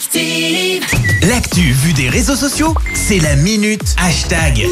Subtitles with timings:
[0.00, 0.82] Active.
[1.28, 4.66] L'actu vue des réseaux sociaux, c'est la minute hashtag.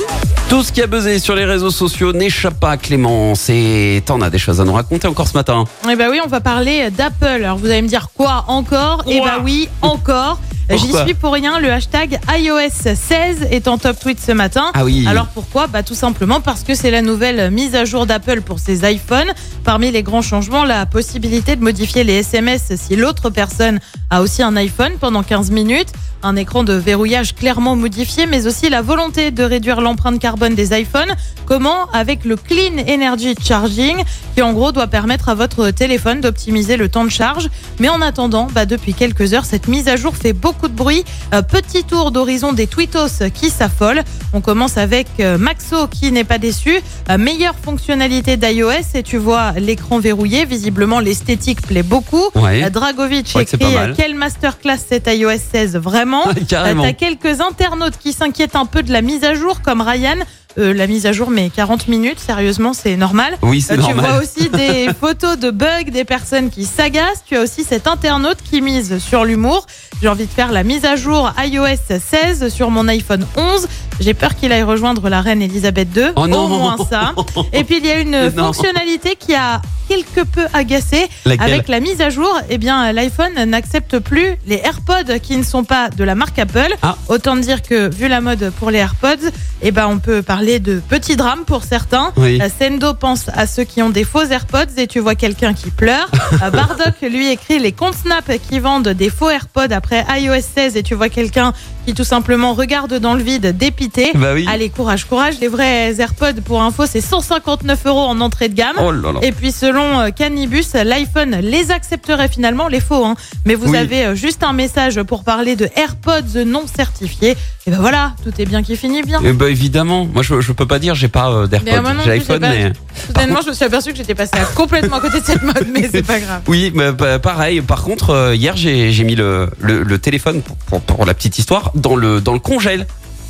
[0.49, 4.23] Tout ce qui a buzzé sur les réseaux sociaux n'échappe pas à Clémence et t'en
[4.23, 5.67] as des choses à nous raconter encore ce matin.
[5.87, 7.27] Eh bah oui, on va parler d'Apple.
[7.27, 9.05] Alors vous allez me dire quoi encore?
[9.07, 10.41] Eh bah oui, encore.
[10.71, 14.71] J'y suis pour rien, le hashtag iOS 16 est en top tweet ce matin.
[14.75, 15.07] Ah oui.
[15.09, 15.67] Alors pourquoi?
[15.67, 19.33] Bah tout simplement parce que c'est la nouvelle mise à jour d'Apple pour ses iPhones.
[19.65, 24.43] Parmi les grands changements, la possibilité de modifier les SMS si l'autre personne a aussi
[24.43, 25.89] un iPhone pendant 15 minutes,
[26.23, 30.79] un écran de verrouillage clairement modifié, mais aussi la volonté de réduire l'empreinte carbone des
[30.79, 31.15] iPhones.
[31.47, 34.03] Comment Avec le Clean Energy Charging,
[34.35, 37.49] qui en gros doit permettre à votre téléphone d'optimiser le temps de charge.
[37.79, 41.05] Mais en attendant, bah, depuis quelques heures, cette mise à jour fait beaucoup de bruit.
[41.33, 44.03] Euh, petit tour d'horizon des tweetos qui s'affolent.
[44.33, 46.81] On commence avec euh, Maxo qui n'est pas déçu.
[47.11, 50.45] Euh, meilleure fonctionnalité d'iOS et tu vois l'écran verrouillé.
[50.45, 52.25] Visiblement, l'esthétique plaît beaucoup.
[52.35, 52.69] Ouais.
[52.71, 53.59] Dragovic écrit.
[53.97, 54.79] Quelle masterclass
[55.09, 56.83] iOS 16 Vraiment Carrément.
[56.85, 60.17] Euh, T'as quelques internautes qui s'inquiètent un peu de la mise à jour, comme Ryan.
[60.59, 63.35] Euh, la mise à jour, mais 40 minutes, sérieusement, c'est normal.
[63.43, 64.07] Oui, c'est Euh, tu normal.
[64.11, 67.23] vois aussi des photos de bugs, des personnes qui s'agacent.
[67.27, 69.67] Tu as aussi cet internaute qui mise sur l'humour.
[70.03, 73.69] J'ai envie de faire la mise à jour iOS 16 sur mon iPhone 11.
[74.01, 76.07] J'ai peur qu'il aille rejoindre la reine Elisabeth II.
[76.17, 76.47] Oh non.
[76.47, 77.15] Au moins ça.
[77.53, 78.53] Et puis il y a une Non.
[78.53, 81.09] fonctionnalité qui a quelque peu agacé.
[81.25, 85.43] Laquelle Avec la mise à jour, eh bien l'iPhone n'accepte plus les AirPods qui ne
[85.43, 86.75] sont pas de la marque Apple.
[86.83, 86.97] Ah.
[87.09, 89.31] Autant dire que vu la mode pour les AirPods,
[89.63, 92.13] eh ben on peut parler de petits drames pour certains.
[92.17, 92.41] Oui.
[92.41, 95.71] Euh, Sendo pense à ceux qui ont des faux AirPods et tu vois quelqu'un qui
[95.71, 96.09] pleure.
[96.43, 100.77] Euh, Bardock lui écrit les comptes Snap qui vendent des faux AirPods après iOS 16
[100.77, 101.53] et tu vois quelqu'un
[101.87, 104.11] qui tout simplement regarde dans le vide dépité.
[104.15, 104.47] Bah oui.
[104.49, 108.77] Allez courage courage, les vrais AirPods pour info c'est 159 euros en entrée de gamme.
[108.79, 109.21] Oh là là.
[109.23, 113.05] Et puis selon euh, Canibus, l'iPhone les accepterait finalement, les faux.
[113.05, 113.15] Hein.
[113.47, 113.77] Mais vous Oui.
[113.77, 117.37] avez euh, juste un message pour parler de AirPods non certifiés.
[117.67, 119.21] Et ben voilà, tout est bien qui finit bien.
[119.25, 121.95] Eh ben, évidemment, moi je, je peux pas dire, j'ai pas euh, Mais d'AirPods, moi
[121.95, 122.73] non j'ai iPhone, pas- mais
[123.07, 125.67] Soudainement, je me suis aperçu que j'étais passé à complètement à côté de cette mode,
[125.73, 126.43] mais c'est pas grave.
[126.47, 127.61] oui, mais bah, pareil.
[127.61, 131.39] Par contre, hier j'ai j'ai mis le, le, le téléphone pour, pour, pour la petite
[131.39, 132.87] histoire dans le dans le congèle.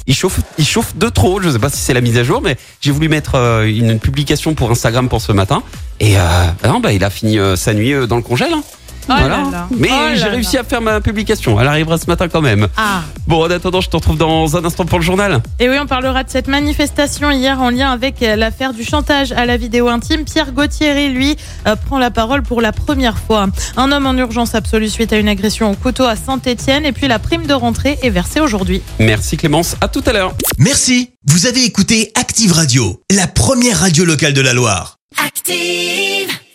[0.09, 1.41] Il chauffe, il chauffe de trop.
[1.41, 4.01] Je sais pas si c'est la mise à jour, mais j'ai voulu mettre euh, une
[4.01, 5.63] publication pour Instagram pour ce matin.
[6.01, 6.23] Et euh,
[6.63, 8.53] bah non, bah, il a fini euh, sa nuit euh, dans le congèle.
[8.55, 8.63] hein.
[9.09, 9.37] Oh là Voilà.
[9.51, 9.69] là.
[9.77, 10.27] Mais Oh j'ai là.
[10.31, 11.61] réussi à faire ma publication.
[11.61, 12.69] Elle arrivera ce matin quand même.
[12.77, 13.03] Ah.
[13.27, 15.43] Bon, en attendant, je te retrouve dans un instant pour le journal.
[15.59, 19.33] Et oui, on parlera de cette manifestation hier en lien avec euh, l'affaire du chantage
[19.33, 20.25] à la vidéo intime.
[20.25, 21.37] Pierre Gauthier, lui,
[21.67, 23.47] euh, prend la parole pour la première fois.
[23.77, 26.85] Un homme en urgence absolue suite à une agression au couteau à Saint-Etienne.
[26.87, 28.83] Et puis la prime de rentrée est versée aujourd'hui.
[28.99, 29.77] Merci Clémence.
[29.81, 30.35] À tout à l'heure.
[30.59, 34.97] Merci, vous avez écouté Active Radio, la première radio locale de la Loire.
[35.25, 36.39] Active.